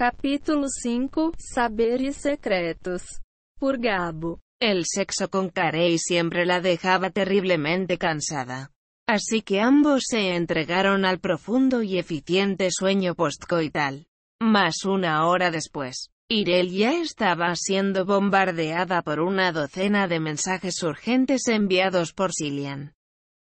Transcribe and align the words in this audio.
Capítulo 0.00 0.66
5 0.66 1.34
Saberes 1.36 2.16
Secretos. 2.16 3.20
Por 3.58 3.78
Gabo. 3.78 4.40
El 4.58 4.86
sexo 4.86 5.28
con 5.28 5.50
Carey 5.50 5.98
siempre 5.98 6.46
la 6.46 6.62
dejaba 6.62 7.10
terriblemente 7.10 7.98
cansada. 7.98 8.70
Así 9.06 9.42
que 9.42 9.60
ambos 9.60 10.04
se 10.06 10.36
entregaron 10.36 11.04
al 11.04 11.18
profundo 11.18 11.82
y 11.82 11.98
eficiente 11.98 12.70
sueño 12.70 13.14
postcoital. 13.14 14.06
Más 14.40 14.86
una 14.86 15.26
hora 15.26 15.50
después, 15.50 16.08
Irel 16.30 16.70
ya 16.70 16.94
estaba 16.94 17.54
siendo 17.54 18.06
bombardeada 18.06 19.02
por 19.02 19.20
una 19.20 19.52
docena 19.52 20.08
de 20.08 20.18
mensajes 20.18 20.82
urgentes 20.82 21.46
enviados 21.46 22.14
por 22.14 22.30
Cillian. 22.32 22.94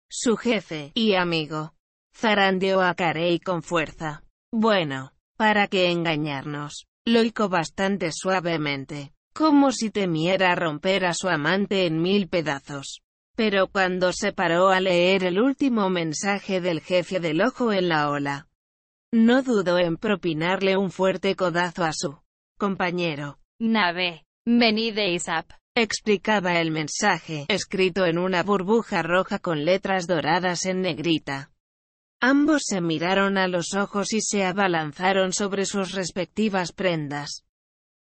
Su 0.09 0.37
jefe 0.37 0.93
y 0.95 1.15
amigo. 1.15 1.75
Zarandeó 2.15 2.83
a 2.83 2.95
Carey 2.95 3.41
con 3.41 3.65
fuerza. 3.65 4.23
Bueno, 4.53 5.11
¿para 5.37 5.69
qué 5.69 5.91
engañarnos? 5.91 6.87
Lo 7.05 7.23
hizo 7.23 7.49
bastante 7.49 8.11
suavemente, 8.13 9.13
como 9.33 9.71
si 9.71 9.91
temiera 9.91 10.55
romper 10.55 11.05
a 11.05 11.15
su 11.15 11.29
amante 11.29 11.87
en 11.87 12.01
mil 12.03 12.29
pedazos. 12.29 13.03
Pero 13.37 13.69
cuando 13.69 14.13
se 14.13 14.33
paró 14.33 14.71
a 14.71 14.81
leer 14.81 15.25
el 15.25 15.41
último 15.41 15.91
mensaje 15.91 16.61
del 16.61 16.81
jefe 16.81 17.21
del 17.21 17.43
ojo 17.43 17.73
en 17.73 17.89
la 17.89 18.11
ola, 18.11 18.49
no 19.13 19.43
dudó 19.43 19.79
en 19.79 19.99
propinarle 19.99 20.77
un 20.77 20.91
fuerte 20.91 21.37
codazo 21.37 21.85
a 21.85 21.93
su 21.93 22.19
compañero. 22.59 23.39
Nave. 23.61 24.25
Venid 24.47 24.97
Isap. 24.99 25.51
Explicaba 25.75 26.61
el 26.61 26.71
mensaje, 26.71 27.45
escrito 27.49 28.07
en 28.07 28.17
una 28.17 28.43
burbuja 28.43 29.03
roja 29.03 29.39
con 29.39 29.65
letras 29.65 30.07
doradas 30.07 30.65
en 30.65 30.81
negrita. 30.81 31.51
Ambos 32.29 32.63
se 32.67 32.81
miraron 32.81 33.39
a 33.39 33.47
los 33.47 33.73
ojos 33.75 34.13
y 34.13 34.21
se 34.21 34.45
abalanzaron 34.45 35.33
sobre 35.33 35.65
sus 35.65 35.93
respectivas 35.93 36.73
prendas. 36.73 37.45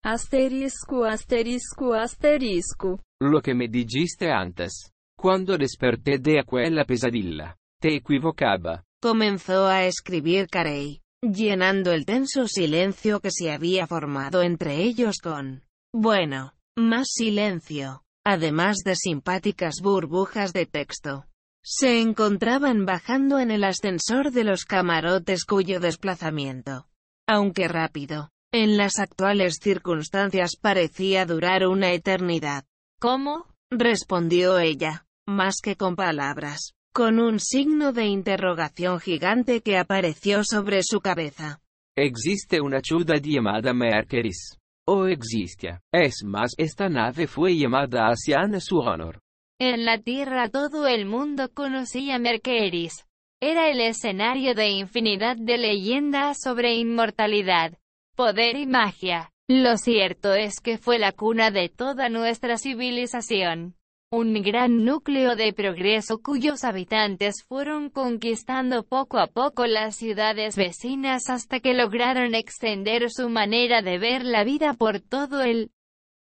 Asterisco, 0.03 1.05
asterisco, 1.05 1.95
asterisco. 1.95 3.01
Lo 3.21 3.41
que 3.41 3.55
me 3.55 3.69
dijiste 3.69 4.33
antes. 4.33 4.93
Cuando 5.17 5.57
desperté 5.57 6.19
de 6.19 6.41
aquella 6.41 6.85
pesadilla. 6.85 7.57
Te 7.81 7.95
equivocaba. 7.95 8.83
Comenzó 9.01 9.69
a 9.69 9.85
escribir 9.85 10.49
Carey, 10.49 11.01
llenando 11.23 11.93
el 11.93 12.05
tenso 12.05 12.49
silencio 12.49 13.21
que 13.21 13.31
se 13.31 13.53
había 13.53 13.87
formado 13.87 14.43
entre 14.43 14.83
ellos 14.83 15.19
con... 15.23 15.63
Bueno, 15.95 16.55
más 16.77 17.07
silencio, 17.13 18.03
además 18.27 18.79
de 18.85 18.97
simpáticas 18.97 19.77
burbujas 19.81 20.53
de 20.53 20.67
texto. 20.67 21.25
Se 21.65 22.01
encontraban 22.01 22.87
bajando 22.87 23.39
en 23.39 23.51
el 23.51 23.65
ascensor 23.65 24.31
de 24.33 24.45
los 24.45 24.65
camarotes 24.65 25.45
cuyo 25.45 25.81
desplazamiento, 25.81 26.87
aunque 27.27 27.69
rápido, 27.69 28.31
en 28.53 28.77
las 28.77 28.99
actuales 28.99 29.59
circunstancias 29.61 30.57
parecía 30.61 31.27
durar 31.27 31.67
una 31.67 31.93
eternidad. 31.93 32.65
¿Cómo? 32.99 33.47
respondió 33.71 34.59
ella, 34.59 35.05
más 35.27 35.57
que 35.63 35.77
con 35.77 35.95
palabras, 35.95 36.73
con 36.95 37.21
un 37.21 37.39
signo 37.39 37.93
de 37.93 38.07
interrogación 38.07 38.99
gigante 38.99 39.61
que 39.61 39.77
apareció 39.77 40.43
sobre 40.45 40.83
su 40.83 41.01
cabeza. 41.01 41.61
Existe 41.97 42.61
una 42.61 42.81
ciudad 42.81 43.21
llamada 43.21 43.75
Merceris. 43.75 44.57
O 44.87 45.07
existia. 45.07 45.83
Es 45.93 46.23
más, 46.25 46.55
esta 46.57 46.89
nave 46.89 47.27
fue 47.27 47.59
llamada 47.59 48.07
hacia 48.07 48.41
en 48.43 48.59
su 48.59 48.79
honor. 48.79 49.21
En 49.61 49.85
la 49.85 49.99
Tierra 49.99 50.49
todo 50.49 50.87
el 50.87 51.05
mundo 51.05 51.51
conocía 51.53 52.21
Merceris. 52.21 53.07
Era 53.41 53.69
el 53.69 53.81
escenario 53.81 54.55
de 54.55 54.69
infinidad 54.69 55.37
de 55.37 55.59
leyendas 55.59 56.41
sobre 56.41 56.77
inmortalidad, 56.77 57.77
poder 58.15 58.57
y 58.57 58.67
magia. 58.67 59.33
Lo 59.49 59.77
cierto 59.77 60.35
es 60.35 60.61
que 60.61 60.79
fue 60.79 61.01
la 61.01 61.11
cuna 61.11 61.51
de 61.51 61.69
toda 61.69 62.09
nuestra 62.09 62.57
civilización. 62.57 63.75
Un 64.13 64.33
gran 64.43 64.85
núcleo 64.85 65.35
de 65.35 65.53
progreso 65.53 66.23
cuyos 66.23 66.63
habitantes 66.63 67.43
fueron 67.43 67.91
conquistando 67.91 68.85
poco 68.85 69.19
a 69.19 69.27
poco 69.27 69.67
las 69.67 69.97
ciudades 69.97 70.55
vecinas 70.55 71.31
hasta 71.31 71.59
que 71.59 71.75
lograron 71.75 72.37
extender 72.37 73.11
su 73.11 73.29
manera 73.29 73.83
de 73.83 73.99
ver 73.99 74.25
la 74.25 74.45
vida 74.45 74.75
por 74.75 75.01
todo 75.01 75.43
el 75.43 75.73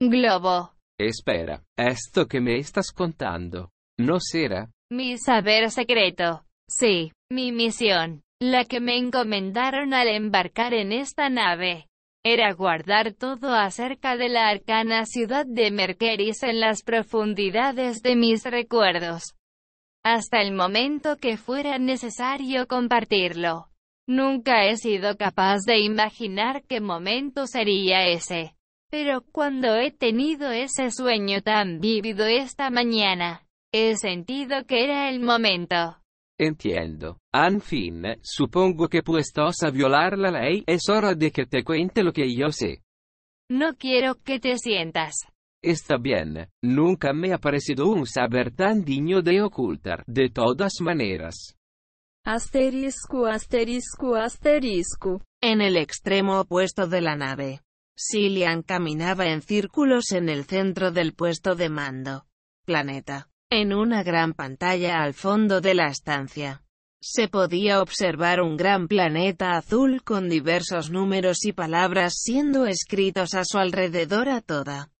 globo. 0.01 0.78
Espera, 0.99 1.63
esto 1.77 2.27
que 2.27 2.41
me 2.41 2.59
estás 2.59 2.91
contando, 2.91 3.71
¿no 3.99 4.19
será? 4.19 4.69
Mi 4.91 5.17
saber 5.17 5.71
secreto. 5.71 6.45
Sí, 6.69 7.13
mi 7.31 7.53
misión, 7.53 8.23
la 8.41 8.65
que 8.65 8.81
me 8.81 8.97
encomendaron 8.97 9.95
al 9.95 10.09
embarcar 10.09 10.75
en 10.75 10.91
esta 10.91 11.29
nave, 11.29 11.87
era 12.25 12.53
guardar 12.53 13.13
todo 13.13 13.55
acerca 13.55 14.17
de 14.17 14.29
la 14.29 14.49
arcana 14.49 15.07
ciudad 15.07 15.47
de 15.47 15.71
Merceris 15.71 16.43
en 16.43 16.59
las 16.59 16.83
profundidades 16.83 18.03
de 18.03 18.17
mis 18.17 18.45
recuerdos. 18.45 19.37
Hasta 20.05 20.41
el 20.41 20.53
momento 20.53 21.17
que 21.17 21.37
fuera 21.37 21.79
necesario 21.79 22.67
compartirlo. 22.67 23.69
Nunca 24.09 24.65
he 24.65 24.77
sido 24.77 25.17
capaz 25.17 25.61
de 25.65 25.79
imaginar 25.79 26.65
qué 26.65 26.81
momento 26.81 27.47
sería 27.47 28.09
ese. 28.09 28.58
Pero 28.91 29.23
cuando 29.33 29.75
he 29.77 29.91
tenido 29.91 30.51
ese 30.51 30.91
sueño 30.91 31.43
tan 31.43 31.79
vívido 31.79 32.25
esta 32.25 32.71
mañana, 32.71 33.47
he 33.73 33.97
sentido 33.97 34.65
que 34.67 34.85
era 34.85 35.11
el 35.11 35.21
momento. 35.21 35.99
Entiendo. 36.39 37.19
En 37.33 37.61
fin, 37.61 38.03
supongo 38.23 38.89
que 38.89 39.03
puestos 39.03 39.63
a 39.63 39.71
violar 39.71 40.17
la 40.17 40.31
ley, 40.31 40.65
es 40.67 40.89
hora 40.89 41.15
de 41.15 41.31
que 41.31 41.45
te 41.47 41.65
cuente 41.65 42.03
lo 42.03 42.13
que 42.13 42.35
yo 42.35 42.51
sé. 42.51 42.83
No 43.51 43.75
quiero 43.75 44.15
que 44.23 44.39
te 44.39 44.57
sientas. 44.57 45.27
Está 45.63 45.97
bien, 45.99 46.49
nunca 46.63 47.13
me 47.13 47.33
ha 47.33 47.39
parecido 47.39 47.89
un 47.89 48.07
saber 48.07 48.55
tan 48.55 48.85
digno 48.85 49.21
de 49.21 49.43
ocultar, 49.43 50.05
de 50.07 50.31
todas 50.31 50.75
maneras. 50.81 51.57
Asterisco, 52.25 53.27
asterisco, 53.27 54.15
asterisco. 54.15 55.23
En 55.43 55.61
el 55.61 55.77
extremo 55.77 56.41
opuesto 56.41 56.87
de 56.87 57.01
la 57.01 57.17
nave, 57.17 57.61
Cillian 57.99 58.63
caminaba 58.63 59.27
en 59.27 59.43
círculos 59.43 60.13
en 60.13 60.29
el 60.29 60.45
centro 60.45 60.93
del 60.93 61.15
puesto 61.15 61.57
de 61.57 61.69
mando. 61.69 62.27
Planeta. 62.65 63.29
En 63.51 63.73
una 63.73 64.05
gran 64.05 64.35
pantalla 64.35 65.03
al 65.03 65.15
fondo 65.15 65.61
de 65.61 65.75
la 65.75 65.89
estancia, 65.89 66.63
se 67.01 67.29
podía 67.29 67.81
observar 67.83 68.41
un 68.41 68.57
gran 68.57 68.87
planeta 68.87 69.57
azul 69.57 70.05
con 70.05 70.29
diversos 70.29 70.91
números 70.91 71.45
y 71.45 71.53
palabras 71.53 72.21
siendo 72.23 72.67
escritos 72.67 73.35
a 73.35 73.45
su 73.45 73.59
alrededor 73.59 74.29
a 74.29 74.43
toda 74.43 74.93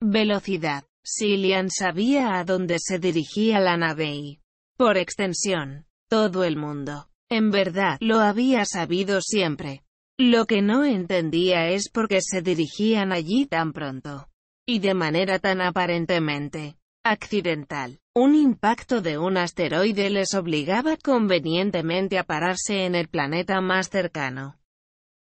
velocidad. 0.00 0.84
Cillian 1.06 1.70
sabía 1.70 2.38
a 2.38 2.44
dónde 2.44 2.78
se 2.80 2.98
dirigía 2.98 3.60
la 3.60 3.76
nave 3.76 4.14
y, 4.14 4.40
por 4.76 4.98
extensión, 4.98 5.86
todo 6.08 6.44
el 6.44 6.56
mundo. 6.56 7.08
En 7.30 7.50
verdad, 7.50 7.96
lo 8.00 8.18
había 8.18 8.64
sabido 8.64 9.20
siempre. 9.22 9.85
Lo 10.18 10.46
que 10.46 10.62
no 10.62 10.86
entendía 10.86 11.68
es 11.68 11.90
por 11.90 12.08
qué 12.08 12.20
se 12.22 12.40
dirigían 12.40 13.12
allí 13.12 13.44
tan 13.44 13.74
pronto. 13.74 14.28
Y 14.66 14.78
de 14.78 14.94
manera 14.94 15.38
tan 15.38 15.60
aparentemente 15.60 16.78
accidental. 17.04 18.00
Un 18.14 18.34
impacto 18.34 19.02
de 19.02 19.18
un 19.18 19.36
asteroide 19.36 20.08
les 20.08 20.34
obligaba 20.34 20.96
convenientemente 20.96 22.18
a 22.18 22.24
pararse 22.24 22.86
en 22.86 22.94
el 22.94 23.08
planeta 23.08 23.60
más 23.60 23.90
cercano. 23.90 24.58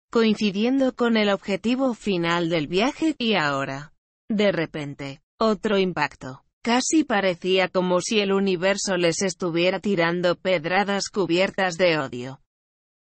Coincidiendo 0.10 0.96
con 0.96 1.18
el 1.18 1.30
objetivo 1.30 1.94
final 1.94 2.50
del 2.50 2.68
viaje, 2.68 3.16
y 3.18 3.36
ahora, 3.36 3.94
de 4.30 4.54
repente, 4.54 5.22
otro 5.38 5.78
impacto. 5.78 6.46
Casi 6.64 7.04
parecía 7.04 7.68
como 7.68 8.00
si 8.00 8.22
el 8.22 8.32
universo 8.32 8.96
les 8.96 9.22
estuviera 9.22 9.80
tirando 9.80 10.36
pedradas 10.38 11.10
cubiertas 11.10 11.76
de 11.78 12.00
odio. 12.00 12.40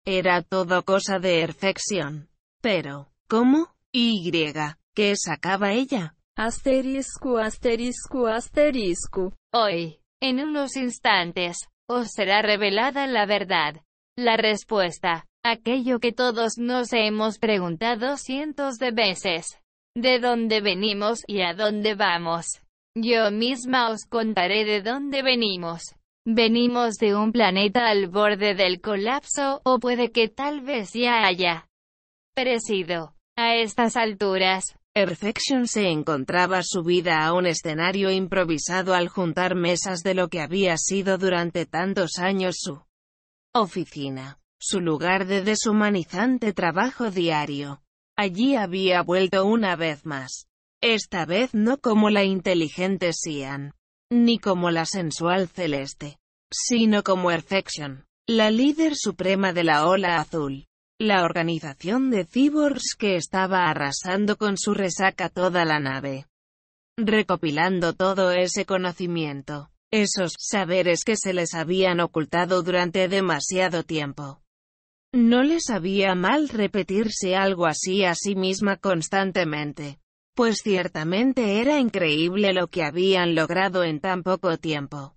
Era 0.04 0.42
todo 0.42 0.84
cosa 0.84 1.18
de 1.18 1.40
perfección. 1.40 2.28
Pero, 2.60 3.10
¿cómo? 3.28 3.74
Y, 3.92 4.30
¿qué 4.94 5.14
sacaba 5.16 5.72
ella? 5.72 6.14
Asterisco, 6.36 7.38
asterisco, 7.38 8.26
asterisco. 8.26 9.34
Hoy, 9.52 10.00
en 10.20 10.40
unos 10.40 10.76
instantes, 10.76 11.58
os 11.88 12.08
será 12.14 12.42
revelada 12.42 13.06
la 13.06 13.26
verdad. 13.26 13.82
La 14.16 14.36
respuesta, 14.36 15.26
aquello 15.44 16.00
que 16.00 16.12
todos 16.12 16.58
nos 16.58 16.92
hemos 16.92 17.38
preguntado 17.38 18.16
cientos 18.16 18.78
de 18.78 18.90
veces. 18.90 19.58
¿De 19.96 20.20
dónde 20.20 20.60
venimos 20.60 21.22
y 21.26 21.42
a 21.42 21.54
dónde 21.54 21.94
vamos? 21.94 22.60
Yo 22.94 23.30
misma 23.30 23.90
os 23.90 24.04
contaré 24.08 24.64
de 24.64 24.82
dónde 24.82 25.22
venimos. 25.22 25.94
Venimos 26.30 26.98
de 26.98 27.14
un 27.14 27.32
planeta 27.32 27.88
al 27.88 28.06
borde 28.06 28.54
del 28.54 28.82
colapso, 28.82 29.62
o 29.64 29.78
puede 29.78 30.12
que 30.12 30.28
tal 30.28 30.60
vez 30.60 30.92
ya 30.92 31.24
haya 31.24 31.70
perecido. 32.34 33.14
A 33.34 33.54
estas 33.54 33.96
alturas, 33.96 34.78
Perfection 34.92 35.66
se 35.66 35.88
encontraba 35.88 36.60
subida 36.62 37.24
a 37.24 37.32
un 37.32 37.46
escenario 37.46 38.10
improvisado 38.10 38.92
al 38.92 39.08
juntar 39.08 39.54
mesas 39.54 40.02
de 40.02 40.12
lo 40.12 40.28
que 40.28 40.42
había 40.42 40.76
sido 40.76 41.16
durante 41.16 41.64
tantos 41.64 42.18
años 42.18 42.56
su 42.58 42.78
oficina, 43.54 44.38
su 44.60 44.82
lugar 44.82 45.24
de 45.24 45.42
deshumanizante 45.42 46.52
trabajo 46.52 47.10
diario. 47.10 47.80
Allí 48.18 48.54
había 48.54 49.00
vuelto 49.00 49.46
una 49.46 49.76
vez 49.76 50.04
más. 50.04 50.46
Esta 50.82 51.24
vez 51.24 51.54
no 51.54 51.78
como 51.78 52.10
la 52.10 52.24
inteligente 52.24 53.14
Sian, 53.14 53.72
ni 54.10 54.38
como 54.38 54.70
la 54.70 54.84
sensual 54.84 55.48
Celeste, 55.48 56.18
sino 56.50 57.02
como 57.02 57.28
Perfection, 57.28 58.06
la 58.26 58.50
líder 58.50 58.94
suprema 58.96 59.52
de 59.52 59.64
la 59.64 59.86
ola 59.86 60.18
azul. 60.18 60.66
La 61.00 61.22
organización 61.22 62.10
de 62.10 62.24
cyborgs 62.24 62.96
que 62.98 63.14
estaba 63.14 63.70
arrasando 63.70 64.36
con 64.36 64.58
su 64.58 64.74
resaca 64.74 65.28
toda 65.28 65.64
la 65.64 65.78
nave. 65.78 66.26
Recopilando 66.98 67.92
todo 67.92 68.32
ese 68.32 68.66
conocimiento, 68.66 69.70
esos 69.92 70.32
saberes 70.36 71.04
que 71.04 71.16
se 71.16 71.32
les 71.32 71.54
habían 71.54 72.00
ocultado 72.00 72.64
durante 72.64 73.06
demasiado 73.06 73.84
tiempo. 73.84 74.42
No 75.14 75.44
les 75.44 75.66
sabía 75.66 76.16
mal 76.16 76.48
repetirse 76.48 77.36
algo 77.36 77.66
así 77.66 78.04
a 78.04 78.16
sí 78.16 78.34
misma 78.34 78.76
constantemente, 78.76 80.00
pues 80.38 80.58
ciertamente 80.62 81.60
era 81.60 81.80
increíble 81.80 82.52
lo 82.52 82.68
que 82.68 82.84
habían 82.84 83.34
logrado 83.34 83.82
en 83.82 83.98
tan 83.98 84.22
poco 84.22 84.56
tiempo. 84.56 85.16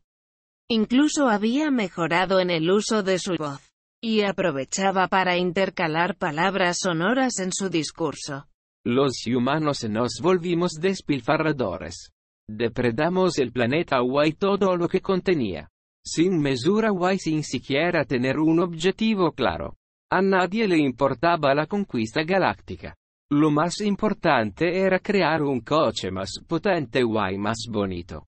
Incluso 0.68 1.30
había 1.30 1.70
mejorado 1.70 2.40
en 2.40 2.50
el 2.50 2.72
uso 2.72 3.04
de 3.04 3.20
su 3.20 3.36
voz, 3.36 3.62
y 4.02 4.24
aprovechaba 4.24 5.10
para 5.10 5.38
intercalar 5.38 6.18
palabras 6.18 6.80
sonoras 6.80 7.38
en 7.38 7.52
su 7.54 7.70
discurso. 7.70 8.48
Los 8.84 9.28
humanos 9.28 9.84
nos 9.88 10.20
volvimos 10.24 10.72
despilfarradores. 10.82 12.12
Depredamos 12.50 13.38
el 13.38 13.52
planeta 13.52 14.00
y 14.26 14.34
todo 14.34 14.76
lo 14.76 14.88
que 14.88 15.02
contenía. 15.02 15.70
Sin 16.04 16.40
mesura 16.40 16.90
y 17.14 17.20
sin 17.20 17.44
siquiera 17.44 18.06
tener 18.06 18.40
un 18.40 18.60
objetivo 18.60 19.34
claro. 19.34 19.76
A 20.10 20.24
nadie 20.24 20.68
le 20.68 20.80
importaba 20.80 21.54
la 21.54 21.68
conquista 21.68 22.24
galáctica. 22.24 22.96
Lo 23.32 23.50
más 23.50 23.80
importante 23.80 24.82
era 24.82 25.00
crear 25.00 25.42
un 25.42 25.62
coche 25.62 26.12
más 26.12 26.32
potente 26.46 27.00
y 27.00 27.38
más 27.38 27.60
bonito. 27.70 28.28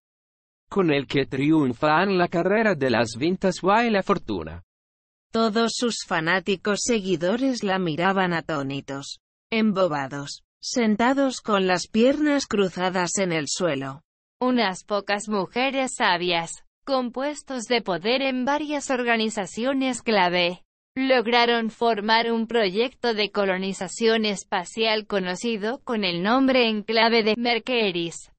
Con 0.70 0.94
el 0.94 1.08
que 1.08 1.26
triunfan 1.26 2.18
la 2.18 2.30
carrera 2.30 2.74
de 2.74 2.90
las 2.90 3.18
ventas 3.18 3.58
y 3.62 3.90
la 3.90 4.02
fortuna. 4.02 4.64
Todos 5.30 5.74
sus 5.76 6.06
fanáticos 6.08 6.84
seguidores 6.86 7.64
la 7.64 7.80
miraban 7.80 8.32
atónitos, 8.32 9.20
embobados, 9.52 10.44
sentados 10.62 11.42
con 11.42 11.68
las 11.68 11.88
piernas 11.88 12.48
cruzadas 12.48 13.18
en 13.18 13.34
el 13.34 13.48
suelo. 13.50 14.04
Unas 14.40 14.86
pocas 14.86 15.28
mujeres 15.28 15.96
sabias, 15.98 16.64
con 16.86 17.12
puestos 17.12 17.66
de 17.66 17.82
poder 17.82 18.22
en 18.22 18.46
varias 18.46 18.90
organizaciones 18.90 20.02
clave, 20.02 20.64
lograron 20.96 21.72
formar 21.72 22.32
un 22.32 22.48
proyecto 22.48 23.14
de 23.14 23.32
colonización 23.32 24.26
espacial 24.26 25.08
conocido 25.08 25.82
con 25.84 26.04
el 26.04 26.22
nombre 26.22 26.70
en 26.70 26.84
clave 26.84 27.24
de 27.24 27.36
Merkeris. 27.36 28.32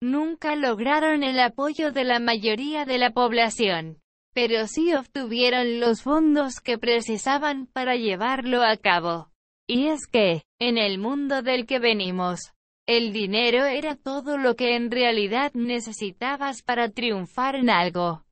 Nunca 0.00 0.56
lograron 0.56 1.22
el 1.22 1.38
apoyo 1.38 1.92
de 1.92 2.04
la 2.04 2.18
mayoría 2.18 2.86
de 2.86 2.98
la 2.98 3.10
población, 3.10 3.98
pero 4.34 4.66
sí 4.66 4.94
obtuvieron 4.94 5.80
los 5.80 6.02
fondos 6.02 6.60
que 6.60 6.78
precisaban 6.78 7.66
para 7.66 7.94
llevarlo 7.94 8.62
a 8.62 8.76
cabo. 8.78 9.28
Y 9.68 9.88
es 9.88 10.06
que, 10.06 10.42
en 10.58 10.78
el 10.78 10.98
mundo 10.98 11.42
del 11.42 11.66
que 11.66 11.78
venimos, 11.78 12.52
el 12.88 13.12
dinero 13.12 13.64
era 13.64 13.94
todo 13.94 14.38
lo 14.38 14.56
que 14.56 14.74
en 14.74 14.90
realidad 14.90 15.52
necesitabas 15.54 16.62
para 16.62 16.88
triunfar 16.88 17.54
en 17.54 17.70
algo. 17.70 18.24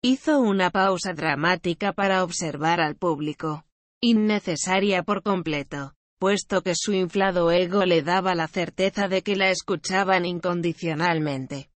Hizo 0.00 0.38
una 0.38 0.70
pausa 0.70 1.12
dramática 1.12 1.92
para 1.92 2.22
observar 2.22 2.80
al 2.80 2.94
público. 2.94 3.64
Innecesaria 4.00 5.02
por 5.02 5.24
completo, 5.24 5.92
puesto 6.20 6.62
que 6.62 6.74
su 6.76 6.92
inflado 6.92 7.50
ego 7.50 7.84
le 7.84 8.02
daba 8.02 8.36
la 8.36 8.46
certeza 8.46 9.08
de 9.08 9.22
que 9.22 9.34
la 9.34 9.50
escuchaban 9.50 10.24
incondicionalmente. 10.24 11.70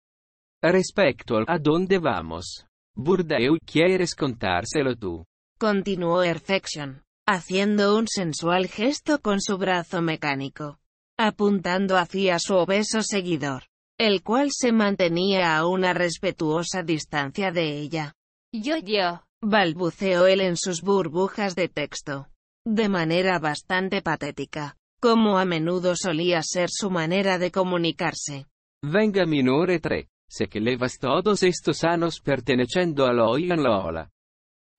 Respecto 0.61 1.39
a 1.47 1.57
dónde 1.57 1.97
vamos, 1.97 2.67
Burdeu, 2.95 3.57
¿quieres 3.65 4.13
contárselo 4.13 4.95
tú? 4.95 5.25
Continuó 5.57 6.21
Perfection, 6.21 7.01
haciendo 7.25 7.97
un 7.97 8.07
sensual 8.07 8.67
gesto 8.67 9.19
con 9.19 9.41
su 9.41 9.57
brazo 9.57 10.03
mecánico, 10.03 10.77
apuntando 11.17 11.97
hacia 11.97 12.37
su 12.37 12.53
obeso 12.53 13.01
seguidor 13.01 13.63
el 14.01 14.23
cual 14.23 14.49
se 14.49 14.71
mantenía 14.71 15.55
a 15.55 15.67
una 15.67 15.93
respetuosa 15.93 16.81
distancia 16.81 17.51
de 17.51 17.77
ella. 17.77 18.15
Yo, 18.51 18.77
yo, 18.77 19.21
balbuceó 19.43 20.25
él 20.25 20.41
en 20.41 20.57
sus 20.57 20.81
burbujas 20.81 21.55
de 21.55 21.69
texto. 21.69 22.27
De 22.65 22.89
manera 22.89 23.37
bastante 23.37 24.01
patética, 24.01 24.75
como 24.99 25.37
a 25.37 25.45
menudo 25.45 25.95
solía 25.95 26.41
ser 26.41 26.69
su 26.71 26.89
manera 26.89 27.37
de 27.37 27.51
comunicarse. 27.51 28.47
Venga 28.83 29.27
minore 29.27 29.79
3, 29.79 30.07
sé 30.27 30.47
que 30.47 30.59
levas 30.59 30.97
todos 30.97 31.43
estos 31.43 31.83
años 31.83 32.21
perteneciendo 32.21 33.05
a 33.05 33.13
lo 33.13 33.37
en 33.37 33.61
la 33.61 33.85
ola. 33.85 34.09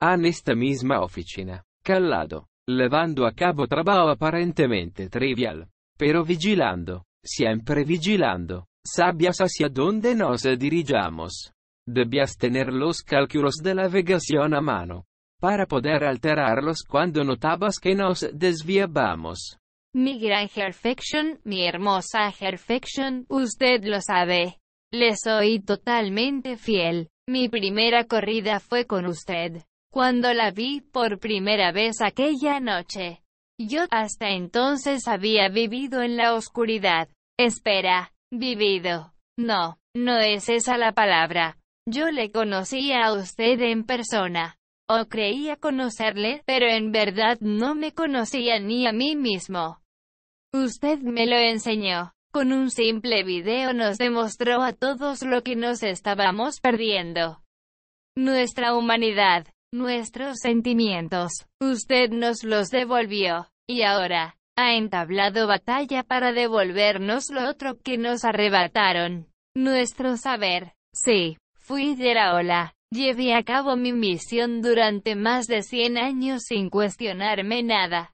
En 0.01 0.25
esta 0.25 0.57
misma 0.57 1.01
oficina, 1.01 1.63
callado, 1.85 2.49
levando 2.67 3.25
a 3.25 3.33
cabo 3.33 3.69
trabajo 3.69 4.09
aparentemente 4.09 5.09
trivial, 5.09 5.69
pero 5.97 6.25
vigilando, 6.25 7.05
siempre 7.23 7.85
vigilando, 7.85 8.67
Sabias 8.85 9.39
hacia 9.39 9.69
dónde 9.69 10.15
nos 10.15 10.43
dirigamos. 10.43 11.53
Debías 11.87 12.37
tener 12.37 12.73
los 12.73 13.03
cálculos 13.03 13.57
de 13.63 13.75
navegación 13.75 14.55
a 14.55 14.61
mano, 14.61 15.07
para 15.41 15.67
poder 15.67 16.05
alterarlos 16.05 16.83
cuando 16.83 17.23
notabas 17.25 17.79
que 17.79 17.95
nos 17.95 18.29
desviábamos. 18.33 19.59
Mi 19.95 20.19
gran 20.19 20.49
perfection, 20.49 21.41
mi 21.45 21.67
hermosa 21.67 22.33
perfection, 22.39 23.27
usted 23.29 23.85
lo 23.85 24.01
sabe. 24.01 24.59
Le 24.93 25.17
soy 25.17 25.61
totalmente 25.61 26.57
fiel. 26.57 27.09
Mi 27.29 27.49
primera 27.49 28.05
corrida 28.05 28.59
fue 28.59 28.87
con 28.87 29.07
usted. 29.07 29.63
Cuando 29.93 30.33
la 30.33 30.51
vi 30.51 30.81
por 30.81 31.19
primera 31.19 31.73
vez 31.73 32.01
aquella 32.01 32.59
noche. 32.59 33.23
Yo 33.59 33.83
hasta 33.91 34.31
entonces 34.31 35.07
había 35.07 35.49
vivido 35.49 36.03
en 36.03 36.17
la 36.17 36.35
oscuridad. 36.35 37.09
Espera, 37.39 38.13
Vivido. 38.35 39.13
No, 39.39 39.79
no 39.95 40.17
es 40.17 40.49
esa 40.49 40.79
la 40.79 40.93
palabra. 40.93 41.59
Yo 41.87 42.11
le 42.11 42.33
conocía 42.33 43.05
a 43.05 43.13
usted 43.13 43.61
en 43.61 43.85
persona. 43.85 44.57
O 44.89 45.07
creía 45.07 45.57
conocerle, 45.57 46.43
pero 46.47 46.67
en 46.67 46.93
verdad 46.93 47.37
no 47.41 47.75
me 47.75 47.93
conocía 47.93 48.59
ni 48.59 48.87
a 48.87 48.93
mí 48.93 49.17
mismo. 49.17 49.83
Usted 50.55 51.01
me 51.01 51.27
lo 51.27 51.37
enseñó. 51.37 52.13
Con 52.33 52.55
un 52.55 52.71
simple 52.71 53.23
video 53.23 53.75
nos 53.75 53.99
demostró 53.99 54.63
a 54.63 54.73
todos 54.73 55.21
lo 55.23 55.43
que 55.43 55.55
nos 55.55 55.83
estábamos 55.83 56.61
perdiendo. 56.61 57.43
Nuestra 58.17 58.75
humanidad, 58.75 59.47
nuestros 59.75 60.39
sentimientos, 60.39 61.33
usted 61.61 62.11
nos 62.11 62.45
los 62.45 62.71
devolvió. 62.71 63.49
Y 63.69 63.83
ahora, 63.83 64.39
ha 64.57 64.75
entablado 64.75 65.47
batalla 65.47 66.03
para 66.03 66.33
devolvernos 66.33 67.31
lo 67.31 67.49
otro 67.49 67.79
que 67.79 67.99
nos 67.99 68.25
arrebataron. 68.25 69.29
Nuestro 69.55 70.17
saber. 70.17 70.75
Sí, 70.95 71.39
fui 71.55 71.95
de 71.95 72.15
la 72.15 72.35
ola. 72.35 72.75
Llevé 72.91 73.35
a 73.35 73.43
cabo 73.43 73.77
mi 73.77 73.93
misión 73.93 74.61
durante 74.61 75.17
más 75.17 75.47
de 75.47 75.63
100 75.63 75.97
años 75.97 76.43
sin 76.45 76.69
cuestionarme 76.69 77.63
nada. 77.63 78.13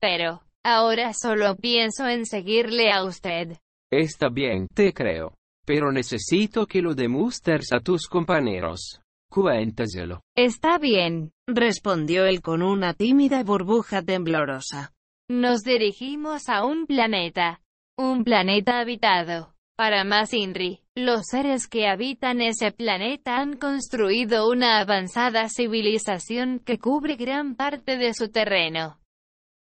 Pero, 0.00 0.42
ahora 0.62 1.14
solo 1.14 1.56
pienso 1.56 2.06
en 2.06 2.26
seguirle 2.26 2.92
a 2.92 3.04
usted. 3.04 3.56
Está 3.90 4.28
bien, 4.28 4.68
te 4.68 4.92
creo. 4.92 5.34
Pero 5.64 5.92
necesito 5.92 6.66
que 6.66 6.82
lo 6.82 6.94
demuestres 6.94 7.72
a 7.72 7.80
tus 7.80 8.06
compañeros. 8.08 9.00
Cuéntaselo. 9.30 10.20
Está 10.36 10.76
bien, 10.76 11.32
respondió 11.46 12.26
él 12.26 12.42
con 12.42 12.62
una 12.62 12.92
tímida 12.92 13.42
burbuja 13.44 14.02
temblorosa. 14.02 14.92
Nos 15.34 15.62
dirigimos 15.62 16.50
a 16.50 16.62
un 16.62 16.86
planeta. 16.86 17.62
Un 17.96 18.22
planeta 18.22 18.80
habitado. 18.80 19.54
Para 19.78 20.04
más 20.04 20.34
INRI, 20.34 20.82
los 20.94 21.22
seres 21.30 21.68
que 21.68 21.88
habitan 21.88 22.42
ese 22.42 22.70
planeta 22.70 23.38
han 23.38 23.56
construido 23.56 24.50
una 24.50 24.78
avanzada 24.78 25.48
civilización 25.48 26.58
que 26.58 26.78
cubre 26.78 27.16
gran 27.16 27.54
parte 27.54 27.96
de 27.96 28.12
su 28.12 28.30
terreno. 28.30 29.00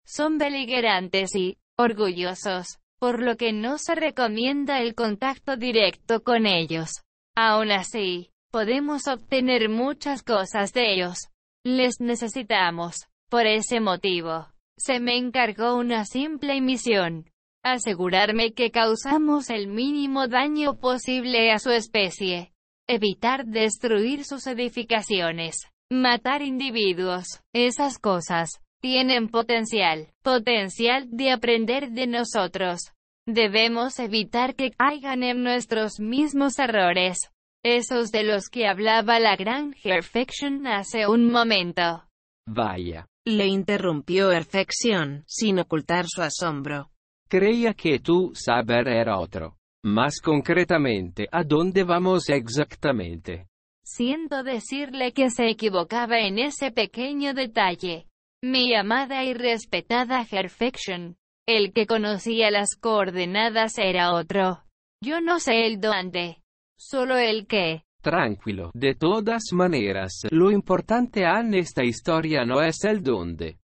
Son 0.06 0.38
beligerantes 0.38 1.34
y 1.36 1.58
orgullosos, 1.78 2.80
por 3.00 3.22
lo 3.22 3.38
que 3.38 3.54
no 3.54 3.78
se 3.78 3.96
recomienda 3.96 4.82
el 4.82 4.94
contacto 4.94 5.56
directo 5.56 6.22
con 6.22 6.48
ellos. 6.48 7.02
Aún 7.34 7.72
así, 7.72 8.32
podemos 8.52 9.08
obtener 9.08 9.70
muchas 9.70 10.22
cosas 10.22 10.74
de 10.74 10.96
ellos. 10.96 11.30
Les 11.64 12.02
necesitamos. 12.02 13.08
Por 13.30 13.48
ese 13.48 13.80
motivo, 13.80 14.52
se 14.78 15.00
me 15.00 15.18
encargó 15.18 15.76
una 15.76 16.06
simple 16.06 16.60
misión. 16.62 17.30
Asegurarme 17.64 18.54
que 18.54 18.72
causamos 18.72 19.50
el 19.50 19.68
mínimo 19.68 20.28
daño 20.28 20.80
posible 20.80 21.52
a 21.52 21.60
su 21.60 21.70
especie. 21.70 22.52
Evitar 22.88 23.46
destruir 23.46 24.26
sus 24.26 24.48
edificaciones. 24.48 25.68
Matar 25.92 26.42
individuos. 26.42 27.42
Esas 27.54 28.00
cosas. 28.00 28.62
Tienen 28.82 29.30
potencial, 29.30 30.08
potencial 30.24 31.08
de 31.12 31.32
aprender 31.32 31.92
de 31.92 32.08
nosotros. 32.08 32.94
Debemos 33.28 34.00
evitar 34.00 34.56
que 34.56 34.72
caigan 34.72 35.22
en 35.22 35.44
nuestros 35.44 36.00
mismos 36.00 36.58
errores. 36.58 37.30
Esos 37.64 38.12
de 38.12 38.24
los 38.24 38.50
que 38.50 38.68
hablaba 38.68 39.20
la 39.20 39.36
gran 39.36 39.76
Perfection 39.84 40.66
hace 40.66 41.06
un 41.08 41.30
momento. 41.30 42.04
Vaya. 42.48 43.11
Le 43.26 43.46
interrumpió 43.46 44.30
Perfección, 44.30 45.24
sin 45.28 45.60
ocultar 45.60 46.06
su 46.08 46.24
asombro. 46.24 46.90
Creía 47.30 47.76
que 47.76 48.00
tu 48.00 48.32
saber 48.34 48.88
era 48.88 49.20
otro. 49.20 49.58
Más 49.84 50.20
concretamente, 50.20 51.28
¿a 51.32 51.44
dónde 51.44 51.84
vamos 51.84 52.30
exactamente? 52.30 53.48
Siento 53.84 54.44
decirle 54.44 55.12
que 55.12 55.30
se 55.30 55.50
equivocaba 55.50 56.20
en 56.20 56.40
ese 56.40 56.72
pequeño 56.72 57.34
detalle. 57.34 58.08
Mi 58.44 58.74
amada 58.74 59.24
y 59.24 59.34
respetada 59.34 60.26
Perfection. 60.26 61.16
El 61.48 61.74
que 61.74 61.86
conocía 61.86 62.50
las 62.50 62.76
coordenadas 62.76 63.78
era 63.78 64.14
otro. 64.14 64.64
Yo 65.04 65.22
no 65.22 65.40
sé 65.40 65.68
el 65.68 65.80
dónde. 65.80 66.42
Solo 66.80 67.18
el 67.18 67.46
qué. 67.46 67.84
Tranquilo. 68.02 68.72
De 68.74 68.96
todas 68.96 69.44
maneras, 69.54 70.24
lo 70.32 70.50
importante 70.50 71.24
en 71.24 71.54
esta 71.54 71.84
historia 71.84 72.44
no 72.46 72.62
es 72.62 72.84
el 72.84 73.04
dónde, 73.04 73.60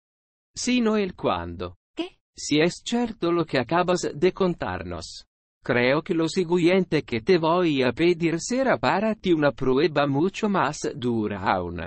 sino 0.53 0.97
el 0.97 1.15
cuándo. 1.15 1.77
¿Qué? 1.95 2.17
Si 2.35 2.59
es 2.59 2.81
cierto 2.85 3.31
lo 3.31 3.45
que 3.45 3.59
acabas 3.59 4.09
de 4.13 4.33
contarnos. 4.33 5.25
Creo 5.63 6.03
que 6.03 6.13
lo 6.13 6.27
siguiente 6.27 7.03
que 7.03 7.21
te 7.21 7.37
voy 7.37 7.81
a 7.81 7.91
pedir 7.91 8.39
será 8.39 8.77
para 8.77 9.15
ti 9.15 9.33
una 9.33 9.51
prueba 9.51 10.05
mucho 10.05 10.47
más 10.47 10.79
dura 10.95 11.41
aún. 11.41 11.81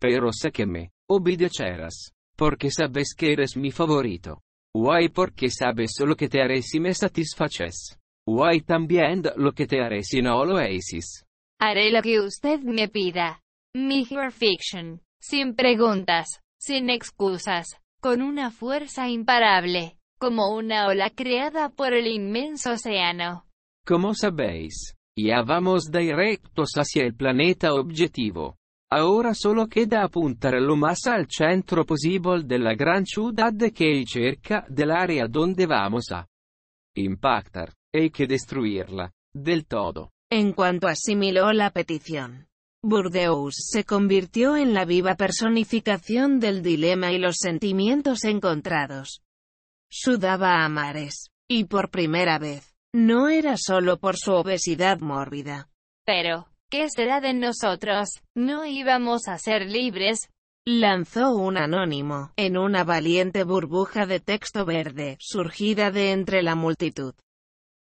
Pero 0.00 0.32
sé 0.32 0.50
que 0.50 0.66
me 0.66 0.90
obedecerás, 1.08 2.12
porque 2.36 2.70
sabes 2.70 3.14
que 3.14 3.32
eres 3.32 3.56
mi 3.56 3.70
favorito. 3.70 4.42
Guay 4.74 5.10
porque 5.10 5.50
sabes 5.50 5.92
lo 6.00 6.16
que 6.16 6.28
te 6.28 6.42
haré 6.42 6.62
si 6.62 6.80
me 6.80 6.92
satisfaces. 6.94 7.98
Guay 8.26 8.62
también 8.62 9.22
lo 9.36 9.52
que 9.52 9.66
te 9.66 9.80
haré 9.80 10.02
si 10.02 10.20
no 10.20 10.44
lo 10.44 10.56
haces. 10.56 11.25
Haré 11.58 11.90
lo 11.90 12.02
que 12.02 12.20
usted 12.20 12.60
me 12.60 12.88
pida. 12.88 13.42
Mi 13.74 14.04
Fiction. 14.04 15.00
Sin 15.18 15.54
preguntas, 15.54 16.40
sin 16.58 16.90
excusas, 16.90 17.80
con 18.00 18.20
una 18.20 18.50
fuerza 18.50 19.08
imparable, 19.08 19.98
como 20.18 20.54
una 20.54 20.86
ola 20.86 21.10
creada 21.10 21.70
por 21.70 21.94
el 21.94 22.06
inmenso 22.06 22.72
océano. 22.72 23.46
Como 23.86 24.14
sabéis, 24.14 24.96
ya 25.16 25.42
vamos 25.42 25.90
directos 25.90 26.72
hacia 26.76 27.04
el 27.04 27.14
planeta 27.14 27.72
objetivo. 27.72 28.56
Ahora 28.90 29.34
solo 29.34 29.66
queda 29.66 30.04
apuntar 30.04 30.60
lo 30.60 30.76
más 30.76 31.06
al 31.06 31.26
centro 31.28 31.84
posible 31.86 32.44
de 32.44 32.58
la 32.58 32.74
gran 32.74 33.04
ciudad 33.06 33.52
que 33.74 33.84
hay 33.84 34.06
cerca 34.06 34.64
del 34.68 34.90
área 34.90 35.26
donde 35.26 35.66
vamos 35.66 36.12
a 36.12 36.26
impactar. 36.94 37.72
Hay 37.92 38.10
que 38.10 38.26
destruirla, 38.26 39.10
del 39.34 39.66
todo. 39.66 40.12
En 40.30 40.52
cuanto 40.52 40.88
asimiló 40.88 41.52
la 41.52 41.70
petición, 41.70 42.48
Burdeus 42.82 43.54
se 43.70 43.84
convirtió 43.84 44.56
en 44.56 44.74
la 44.74 44.84
viva 44.84 45.14
personificación 45.14 46.40
del 46.40 46.62
dilema 46.62 47.12
y 47.12 47.18
los 47.18 47.36
sentimientos 47.38 48.24
encontrados. 48.24 49.22
Sudaba 49.88 50.64
a 50.64 50.68
mares, 50.68 51.30
y 51.48 51.64
por 51.64 51.90
primera 51.90 52.38
vez, 52.38 52.74
no 52.92 53.28
era 53.28 53.56
solo 53.56 53.98
por 53.98 54.16
su 54.16 54.32
obesidad 54.32 54.98
mórbida. 54.98 55.68
Pero, 56.04 56.48
¿qué 56.70 56.88
será 56.88 57.20
de 57.20 57.34
nosotros? 57.34 58.08
¿No 58.34 58.64
íbamos 58.66 59.28
a 59.28 59.38
ser 59.38 59.66
libres? 59.66 60.28
Lanzó 60.64 61.36
un 61.36 61.56
anónimo, 61.56 62.32
en 62.34 62.58
una 62.58 62.82
valiente 62.82 63.44
burbuja 63.44 64.06
de 64.06 64.18
texto 64.18 64.64
verde, 64.64 65.16
surgida 65.20 65.92
de 65.92 66.10
entre 66.10 66.42
la 66.42 66.56
multitud. 66.56 67.14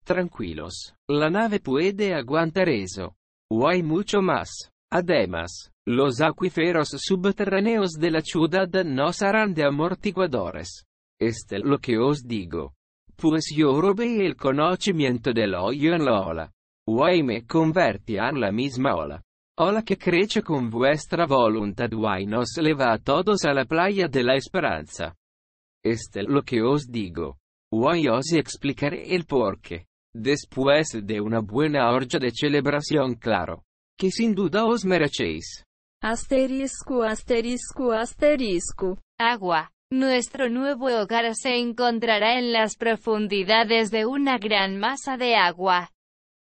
Tranquilos, 0.04 0.94
la 1.08 1.30
nave 1.30 1.60
puede 1.60 2.14
aguantar 2.14 2.68
eso. 2.68 3.14
Hay 3.66 3.82
mucho 3.82 4.20
más. 4.20 4.70
Además, 4.90 5.70
los 5.86 6.20
acuíferos 6.20 6.88
subterráneos 6.90 7.92
de 7.92 8.10
la 8.10 8.20
ciudad 8.20 8.68
no 8.84 9.12
serán 9.12 9.54
de 9.54 9.64
amortiguadores. 9.64 10.86
Este 11.20 11.58
lo 11.58 11.78
que 11.78 11.98
os 11.98 12.26
digo. 12.26 12.74
Pues 13.16 13.52
yo 13.56 13.80
robé 13.80 14.26
el 14.26 14.36
conocimiento 14.36 15.32
del 15.32 15.54
hoyo 15.54 15.94
en 15.94 16.04
la 16.04 16.20
ola. 16.20 16.52
Guay 16.86 17.22
me 17.22 17.46
convertí 17.46 18.16
en 18.16 18.40
la 18.40 18.50
misma 18.50 18.96
ola. 18.96 19.22
Ola 19.58 19.82
que 19.82 19.96
crece 19.96 20.42
con 20.42 20.68
vuestra 20.68 21.26
voluntad 21.26 21.90
guay 21.92 22.26
nos 22.26 22.56
leva 22.56 22.92
a 22.92 22.98
todos 22.98 23.44
a 23.44 23.54
la 23.54 23.64
playa 23.64 24.08
de 24.08 24.24
la 24.24 24.34
esperanza. 24.34 25.14
Este 25.84 26.22
lo 26.22 26.42
que 26.42 26.62
os 26.62 26.90
digo. 26.90 27.38
Guay 27.70 28.08
os 28.08 28.32
explicaré 28.32 29.14
el 29.14 29.24
porqué. 29.24 29.86
Después 30.14 30.88
de 31.02 31.20
una 31.20 31.40
buena 31.40 31.90
orgia 31.90 32.18
de 32.18 32.30
celebración 32.30 33.14
claro. 33.14 33.64
Que 33.98 34.10
sin 34.10 34.34
duda 34.34 34.66
os 34.66 34.84
merecéis. 34.84 35.64
Asterisco, 36.02 37.02
asterisco, 37.02 37.92
asterisco. 37.92 38.98
Agua. 39.18 39.70
Nuestro 39.90 40.48
nuevo 40.48 40.86
hogar 40.86 41.34
se 41.34 41.56
encontrará 41.58 42.38
en 42.38 42.52
las 42.52 42.76
profundidades 42.76 43.90
de 43.90 44.06
una 44.06 44.38
gran 44.38 44.78
masa 44.78 45.16
de 45.16 45.34
agua. 45.36 45.90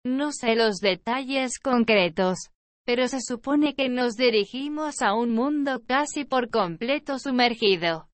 No 0.05 0.33
sé 0.33 0.55
los 0.55 0.77
detalles 0.79 1.59
concretos, 1.59 2.39
pero 2.87 3.09
se 3.09 3.21
supone 3.21 3.75
que 3.75 3.89
nos 3.89 4.15
dirigimos 4.15 5.03
a 5.03 5.15
un 5.15 5.35
mundo 5.35 5.83
casi 5.87 6.25
por 6.25 6.49
completo 6.49 7.19
sumergido, 7.19 8.09